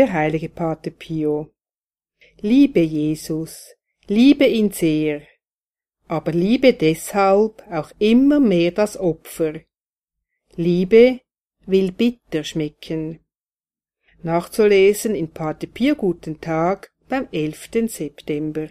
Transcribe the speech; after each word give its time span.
der 0.00 0.14
heilige 0.14 0.48
Pate 0.48 0.90
Pio. 0.90 1.50
Liebe 2.40 2.80
Jesus, 2.80 3.74
liebe 4.06 4.46
ihn 4.46 4.70
sehr, 4.70 5.20
aber 6.08 6.32
liebe 6.32 6.72
deshalb 6.72 7.62
auch 7.70 7.90
immer 7.98 8.40
mehr 8.40 8.70
das 8.70 8.96
Opfer. 8.96 9.60
Liebe 10.56 11.20
will 11.66 11.92
bitter 11.92 12.44
schmecken. 12.44 13.20
Nachzulesen 14.22 15.14
in 15.14 15.28
Pate 15.32 15.66
Pio 15.66 15.94
Guten 15.94 16.40
Tag 16.40 16.90
beim 17.06 17.28
11. 17.30 17.68
September. 17.88 18.68